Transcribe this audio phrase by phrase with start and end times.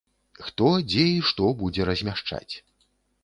[0.45, 2.53] Хто, дзе і што будзе размяшчаць.